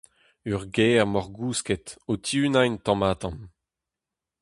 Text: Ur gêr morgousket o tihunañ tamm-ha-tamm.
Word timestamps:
Ur 0.51 0.61
gêr 0.75 1.05
morgousket 1.13 1.87
o 2.11 2.13
tihunañ 2.25 2.71
tamm-ha-tamm. 2.85 3.37